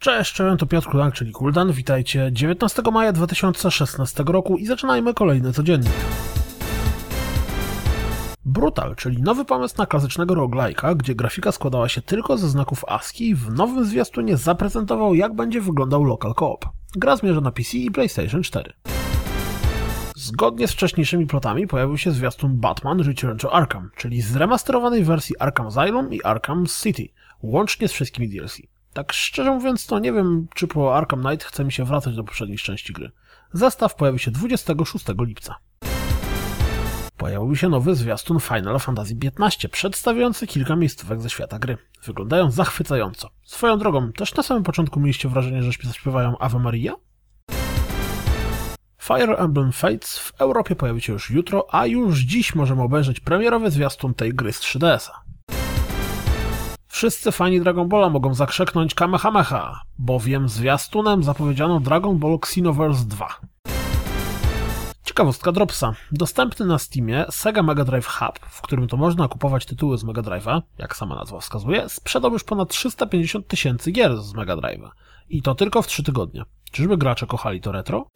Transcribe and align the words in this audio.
Cześć, 0.00 0.32
cześć, 0.32 0.60
to 0.60 0.66
Piotr 0.66 0.88
Kudan, 0.88 1.12
czyli 1.12 1.32
Kuldan. 1.32 1.72
Witajcie 1.72 2.28
19 2.32 2.82
maja 2.92 3.12
2016 3.12 4.24
roku 4.26 4.56
i 4.56 4.66
zaczynajmy 4.66 5.14
kolejny 5.14 5.52
codziennik. 5.52 5.92
Brutal, 8.44 8.96
czyli 8.96 9.22
nowy 9.22 9.44
pomysł 9.44 9.74
na 9.78 9.86
klasycznego 9.86 10.34
roguelike'a, 10.34 10.96
gdzie 10.96 11.14
grafika 11.14 11.52
składała 11.52 11.88
się 11.88 12.02
tylko 12.02 12.38
ze 12.38 12.48
znaków 12.48 12.84
ASCII, 12.88 13.34
w 13.34 13.52
nowym 13.52 13.84
zwiastunie 13.84 14.36
zaprezentował 14.36 15.14
jak 15.14 15.34
będzie 15.34 15.60
wyglądał 15.60 16.04
local 16.04 16.34
co-op. 16.38 16.64
Gra 16.96 17.16
zmierza 17.16 17.40
na 17.40 17.52
PC 17.52 17.78
i 17.78 17.90
PlayStation 17.90 18.42
4. 18.42 18.72
Zgodnie 20.16 20.68
z 20.68 20.72
wcześniejszymi 20.72 21.26
plotami 21.26 21.66
pojawił 21.66 21.98
się 21.98 22.10
zwiastun 22.10 22.56
Batman 22.56 23.00
Return 23.00 23.38
Arkham, 23.52 23.90
czyli 23.96 24.20
zremasterowanej 24.20 25.04
wersji 25.04 25.38
Arkham 25.38 25.66
Asylum 25.66 26.12
i 26.12 26.22
Arkham 26.22 26.66
City, 26.82 27.08
łącznie 27.42 27.88
z 27.88 27.92
wszystkimi 27.92 28.28
DLC. 28.28 28.60
Tak 28.92 29.12
szczerze 29.12 29.50
mówiąc, 29.50 29.86
to 29.86 29.98
nie 29.98 30.12
wiem, 30.12 30.46
czy 30.54 30.66
po 30.66 30.96
Arkham 30.96 31.20
Knight 31.20 31.44
chce 31.44 31.64
mi 31.64 31.72
się 31.72 31.84
wracać 31.84 32.16
do 32.16 32.24
poprzednich 32.24 32.62
części 32.62 32.92
gry. 32.92 33.10
Zestaw 33.52 33.94
pojawi 33.94 34.18
się 34.18 34.30
26 34.30 35.04
lipca. 35.18 35.56
Pojawił 37.16 37.56
się 37.56 37.68
nowy 37.68 37.94
zwiastun 37.94 38.40
Final 38.40 38.78
Fantasy 38.78 39.14
XV, 39.38 39.68
przedstawiający 39.68 40.46
kilka 40.46 40.76
miejscówek 40.76 41.20
ze 41.20 41.30
świata 41.30 41.58
gry. 41.58 41.78
Wyglądają 42.04 42.50
zachwycająco. 42.50 43.30
Swoją 43.44 43.78
drogą, 43.78 44.12
też 44.12 44.34
na 44.34 44.42
samym 44.42 44.62
początku 44.62 45.00
mieliście 45.00 45.28
wrażenie, 45.28 45.62
że 45.62 45.72
śpiewają 45.72 46.38
Ave 46.38 46.58
Maria? 46.58 46.92
Fire 49.02 49.36
Emblem 49.36 49.72
Fates 49.72 50.18
w 50.18 50.32
Europie 50.40 50.76
pojawi 50.76 51.00
się 51.00 51.12
już 51.12 51.30
jutro, 51.30 51.66
a 51.74 51.86
już 51.86 52.18
dziś 52.18 52.54
możemy 52.54 52.82
obejrzeć 52.82 53.20
premierowy 53.20 53.70
zwiastun 53.70 54.14
tej 54.14 54.34
gry 54.34 54.52
z 54.52 54.60
3DS-a. 54.60 55.29
Wszyscy 57.00 57.32
fani 57.32 57.60
Dragon 57.60 57.88
Balla 57.88 58.10
mogą 58.10 58.34
zakrzeknąć 58.34 58.94
Kamehameha, 58.94 59.80
bowiem 59.98 60.48
zwiastunem 60.48 61.22
zapowiedziano 61.22 61.80
Dragon 61.80 62.18
Ball 62.18 62.34
Xenoverse 62.34 63.04
2. 63.04 63.28
Ciekawostka 65.04 65.52
Dropsa. 65.52 65.94
Dostępny 66.12 66.66
na 66.66 66.78
Steamie 66.78 67.24
Sega 67.30 67.62
Mega 67.62 67.84
Drive 67.84 68.06
Hub, 68.06 68.38
w 68.50 68.62
którym 68.62 68.88
to 68.88 68.96
można 68.96 69.28
kupować 69.28 69.66
tytuły 69.66 69.98
z 69.98 70.04
Mega 70.04 70.22
Drive'a, 70.22 70.62
jak 70.78 70.96
sama 70.96 71.14
nazwa 71.14 71.40
wskazuje, 71.40 71.88
sprzedał 71.88 72.32
już 72.32 72.44
ponad 72.44 72.68
350 72.68 73.48
tysięcy 73.48 73.92
gier 73.92 74.22
z 74.22 74.34
Mega 74.34 74.56
Drive'a. 74.56 74.90
I 75.28 75.42
to 75.42 75.54
tylko 75.54 75.82
w 75.82 75.86
3 75.86 76.02
tygodnie. 76.02 76.44
Czyżby 76.70 76.96
gracze 76.96 77.26
kochali 77.26 77.60
to 77.60 77.72
retro? 77.72 78.06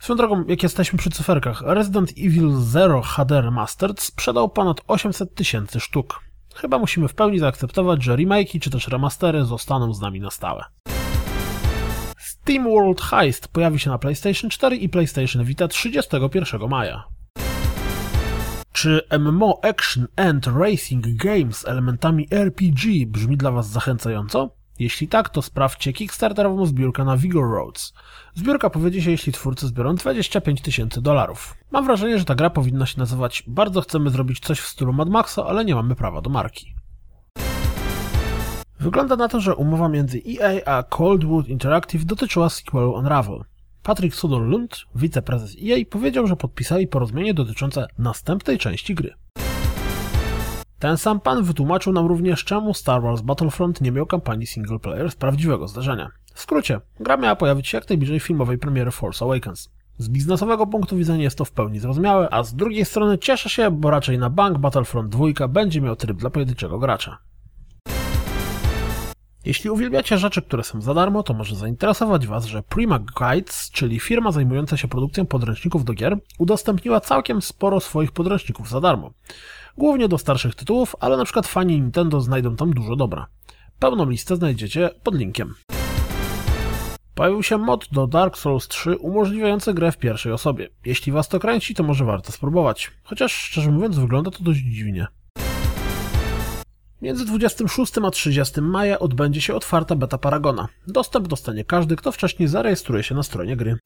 Swoją 0.00 0.16
drogą, 0.16 0.44
jak 0.48 0.62
jesteśmy 0.62 0.98
przy 0.98 1.10
cyferkach, 1.10 1.62
Resident 1.66 2.10
Evil 2.10 2.50
Zero 2.60 3.02
HD 3.02 3.40
Remastered 3.40 4.00
sprzedał 4.00 4.48
ponad 4.48 4.80
800 4.86 5.34
tysięcy 5.34 5.80
sztuk. 5.80 6.20
Chyba 6.54 6.78
musimy 6.78 7.08
w 7.08 7.14
pełni 7.14 7.38
zaakceptować, 7.38 8.02
że 8.02 8.16
remake'i 8.16 8.60
czy 8.60 8.70
też 8.70 8.88
remastery 8.88 9.44
zostaną 9.44 9.94
z 9.94 10.00
nami 10.00 10.20
na 10.20 10.30
stałe. 10.30 10.64
Steam 12.18 12.64
World 12.64 13.00
Heist 13.00 13.48
pojawi 13.48 13.78
się 13.78 13.90
na 13.90 13.98
PlayStation 13.98 14.50
4 14.50 14.76
i 14.76 14.88
PlayStation 14.88 15.44
Vita 15.44 15.68
31 15.68 16.68
maja. 16.68 17.04
Czy 18.72 19.00
MMO 19.18 19.60
Action 19.64 20.06
and 20.16 20.46
Racing 20.46 21.06
Game 21.06 21.52
z 21.52 21.68
elementami 21.68 22.28
RPG 22.30 23.06
brzmi 23.06 23.36
dla 23.36 23.50
Was 23.50 23.68
zachęcająco? 23.68 24.50
Jeśli 24.78 25.08
tak, 25.08 25.28
to 25.28 25.42
sprawdźcie 25.42 25.92
Kickstarterową 25.92 26.66
zbiórkę 26.66 27.04
na 27.04 27.16
Vigor 27.16 27.50
Roads. 27.50 27.92
Zbiórka 28.34 28.70
powiedzie 28.70 29.02
się, 29.02 29.10
jeśli 29.10 29.32
twórcy 29.32 29.66
zbiorą 29.66 29.94
25 29.94 30.62
tysięcy 30.62 31.02
dolarów. 31.02 31.54
Mam 31.70 31.84
wrażenie, 31.84 32.18
że 32.18 32.24
ta 32.24 32.34
gra 32.34 32.50
powinna 32.50 32.86
się 32.86 32.98
nazywać 32.98 33.44
Bardzo 33.46 33.80
chcemy 33.80 34.10
zrobić 34.10 34.40
coś 34.40 34.60
w 34.60 34.68
stylu 34.68 34.92
Mad 34.92 35.08
Maxa, 35.08 35.46
ale 35.46 35.64
nie 35.64 35.74
mamy 35.74 35.94
prawa 35.94 36.20
do 36.20 36.30
marki. 36.30 36.74
Wygląda 38.80 39.16
na 39.16 39.28
to, 39.28 39.40
że 39.40 39.56
umowa 39.56 39.88
między 39.88 40.22
EA 40.28 40.76
a 40.78 40.82
Coldwood 40.82 41.48
Interactive 41.48 42.04
dotyczyła 42.04 42.48
sequelu 42.48 42.92
Unravel. 42.92 43.44
Patrick 43.82 44.16
Sutherland, 44.16 44.84
wiceprezes 44.94 45.56
EA, 45.62 45.84
powiedział, 45.90 46.26
że 46.26 46.36
podpisali 46.36 46.86
porozumienie 46.88 47.34
dotyczące 47.34 47.86
następnej 47.98 48.58
części 48.58 48.94
gry. 48.94 49.14
Ten 50.84 50.96
sam 50.96 51.20
pan 51.20 51.42
wytłumaczył 51.42 51.92
nam 51.92 52.06
również, 52.06 52.44
czemu 52.44 52.74
Star 52.74 53.02
Wars 53.02 53.20
Battlefront 53.20 53.80
nie 53.80 53.92
miał 53.92 54.06
kampanii 54.06 54.46
single 54.46 54.78
player 54.78 55.10
z 55.10 55.14
prawdziwego 55.14 55.68
zdarzenia. 55.68 56.10
W 56.34 56.40
skrócie, 56.40 56.80
gra 57.00 57.16
miała 57.16 57.36
pojawić 57.36 57.68
się 57.68 57.78
jak 57.78 57.88
najbliżej 57.88 58.20
filmowej 58.20 58.58
premiery 58.58 58.90
Force 58.90 59.24
Awakens. 59.24 59.70
Z 59.98 60.08
biznesowego 60.08 60.66
punktu 60.66 60.96
widzenia 60.96 61.22
jest 61.22 61.38
to 61.38 61.44
w 61.44 61.52
pełni 61.52 61.80
zrozumiałe, 61.80 62.28
a 62.30 62.42
z 62.42 62.54
drugiej 62.54 62.84
strony 62.84 63.18
cieszę 63.18 63.50
się, 63.50 63.70
bo 63.70 63.90
raczej 63.90 64.18
na 64.18 64.30
bank 64.30 64.58
Battlefront 64.58 65.08
2 65.08 65.48
będzie 65.48 65.80
miał 65.80 65.96
tryb 65.96 66.16
dla 66.16 66.30
pojedynczego 66.30 66.78
gracza. 66.78 67.18
Jeśli 69.44 69.70
uwielbiacie 69.70 70.18
rzeczy, 70.18 70.42
które 70.42 70.64
są 70.64 70.80
za 70.80 70.94
darmo, 70.94 71.22
to 71.22 71.34
może 71.34 71.56
zainteresować 71.56 72.26
Was, 72.26 72.44
że 72.44 72.62
Prima 72.62 72.98
Guides, 72.98 73.70
czyli 73.70 74.00
firma 74.00 74.32
zajmująca 74.32 74.76
się 74.76 74.88
produkcją 74.88 75.26
podręczników 75.26 75.84
do 75.84 75.92
gier, 75.92 76.18
udostępniła 76.38 77.00
całkiem 77.00 77.42
sporo 77.42 77.80
swoich 77.80 78.12
podręczników 78.12 78.68
za 78.68 78.80
darmo. 78.80 79.10
Głównie 79.78 80.08
do 80.08 80.18
starszych 80.18 80.54
tytułów, 80.54 80.96
ale 81.00 81.16
na 81.16 81.24
przykład 81.24 81.46
fani 81.46 81.80
Nintendo 81.80 82.20
znajdą 82.20 82.56
tam 82.56 82.70
dużo 82.70 82.96
dobra. 82.96 83.26
Pełną 83.78 84.10
listę 84.10 84.36
znajdziecie 84.36 84.90
pod 85.02 85.14
linkiem. 85.14 85.54
Pojawił 87.14 87.42
się 87.42 87.58
mod 87.58 87.88
do 87.92 88.06
Dark 88.06 88.38
Souls 88.38 88.68
3 88.68 88.96
umożliwiający 88.96 89.74
grę 89.74 89.92
w 89.92 89.98
pierwszej 89.98 90.32
osobie. 90.32 90.68
Jeśli 90.84 91.12
was 91.12 91.28
to 91.28 91.40
kręci, 91.40 91.74
to 91.74 91.82
może 91.82 92.04
warto 92.04 92.32
spróbować. 92.32 92.90
Chociaż 93.04 93.32
szczerze 93.32 93.70
mówiąc 93.70 93.98
wygląda 93.98 94.30
to 94.30 94.44
dość 94.44 94.60
dziwnie. 94.60 95.06
Między 97.02 97.26
26 97.26 97.92
a 97.98 98.10
30 98.10 98.60
maja 98.60 98.98
odbędzie 98.98 99.40
się 99.40 99.54
otwarta 99.54 99.96
beta 99.96 100.18
Paragona. 100.18 100.68
Dostęp 100.86 101.28
dostanie 101.28 101.64
każdy, 101.64 101.96
kto 101.96 102.12
wcześniej 102.12 102.48
zarejestruje 102.48 103.02
się 103.02 103.14
na 103.14 103.22
stronie 103.22 103.56
gry. 103.56 103.78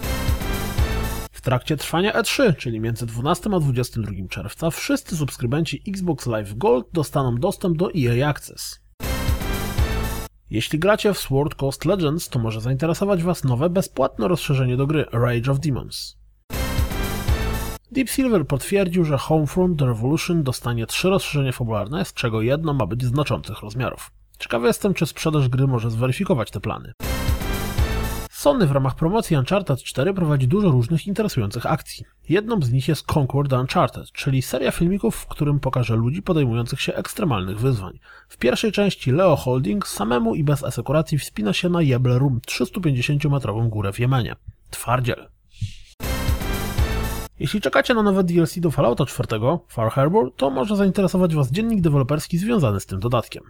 Trakcie 1.49 1.77
trwania 1.77 2.13
E3, 2.13 2.57
czyli 2.57 2.81
między 2.81 3.07
12 3.07 3.51
a 3.55 3.61
22 3.61 4.13
czerwca, 4.31 4.71
wszyscy 4.71 5.17
subskrybenci 5.17 5.83
Xbox 5.89 6.27
Live 6.27 6.55
Gold 6.55 6.87
dostaną 6.93 7.35
dostęp 7.35 7.79
do 7.79 7.91
EA 7.95 8.29
Access. 8.29 8.81
Jeśli 10.51 10.79
gracie 10.79 11.15
w 11.15 11.19
Sword 11.19 11.55
Coast 11.55 11.85
Legends, 11.85 12.29
to 12.29 12.39
może 12.39 12.61
zainteresować 12.61 13.23
Was 13.23 13.45
nowe 13.45 13.71
bezpłatne 13.71 14.29
rozszerzenie 14.29 14.77
do 14.77 14.87
gry 14.87 15.05
Rage 15.13 15.53
of 15.53 15.61
Demons. 15.61 16.19
Deep 17.93 18.09
Silver 18.09 18.47
potwierdził, 18.47 19.05
że 19.05 19.19
Homefront 19.19 19.83
Revolution 19.83 20.43
dostanie 20.43 20.87
trzy 20.87 21.09
rozszerzenia 21.09 21.53
fabularne, 21.53 22.05
z 22.05 22.15
czego 22.15 22.43
jedno 22.43 22.75
ma 22.75 22.87
być 22.87 23.05
znaczących 23.05 23.61
rozmiarów. 23.61 24.11
Ciekawy 24.39 24.67
jestem, 24.67 24.95
czy 24.95 25.07
sprzedaż 25.07 25.49
gry 25.49 25.67
może 25.67 25.91
zweryfikować 25.91 26.51
te 26.51 26.61
plany. 26.61 26.93
Sony 28.39 28.67
w 28.67 28.73
ramach 28.73 28.95
promocji 28.95 29.37
Uncharted 29.37 29.83
4 29.83 30.15
prowadzi 30.15 30.49
dużo 30.49 30.71
różnych 30.71 31.07
interesujących 31.07 31.67
akcji. 31.67 32.05
Jedną 32.29 32.63
z 32.63 32.71
nich 32.71 32.89
jest 32.89 33.07
Concord 33.15 33.53
Uncharted, 33.53 34.13
czyli 34.13 34.43
seria 34.43 34.71
filmików, 34.71 35.17
w 35.17 35.27
którym 35.27 35.61
pokaże 35.61 35.97
ludzi 35.97 36.23
podejmujących 36.23 36.81
się 36.81 36.95
ekstremalnych 36.95 37.59
wyzwań. 37.61 37.99
W 38.29 38.37
pierwszej 38.37 38.73
części 38.73 39.13
Leo 39.13 39.37
Holding 39.37 39.89
samemu 39.89 40.35
i 40.35 40.45
bez 40.45 40.65
asekuracji 40.65 41.19
wspina 41.19 41.53
się 41.53 41.69
na 41.69 41.83
Jebel 41.83 42.19
Room 42.19 42.41
350-metrową 42.49 43.69
górę 43.69 43.93
w 43.93 43.99
Jemenie. 43.99 44.37
Twardziel. 44.71 45.29
Jeśli 47.41 47.61
czekacie 47.61 47.95
na 47.95 48.03
nowe 48.03 48.25
DLC 48.25 48.59
do 48.59 48.71
Fallouta 48.71 49.07
4, 49.07 49.29
Far 49.69 49.91
Harbor, 49.91 50.33
to 50.37 50.51
może 50.51 50.77
zainteresować 50.77 51.35
Was 51.35 51.51
dziennik 51.51 51.81
deweloperski 51.81 52.39
związany 52.39 52.81
z 52.81 52.87
tym 52.87 53.01
dodatkiem. 53.01 53.43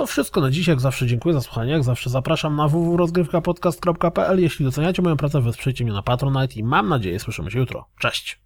To 0.00 0.06
wszystko 0.06 0.40
na 0.40 0.50
dziś, 0.50 0.66
jak 0.66 0.80
zawsze 0.80 1.06
dziękuję 1.06 1.34
za 1.34 1.40
słuchanie, 1.40 1.72
jak 1.72 1.84
zawsze 1.84 2.10
zapraszam 2.10 2.56
na 2.56 2.68
www.rozgrywkapodcast.pl 2.68 4.40
Jeśli 4.40 4.64
doceniacie 4.64 5.02
moją 5.02 5.16
pracę, 5.16 5.40
wesprzyjcie 5.40 5.84
mnie 5.84 5.92
na 5.92 6.02
Patronite 6.02 6.54
i 6.54 6.64
mam 6.64 6.88
nadzieję 6.88 7.18
słyszymy 7.18 7.50
się 7.50 7.58
jutro. 7.58 7.86
Cześć! 7.98 8.40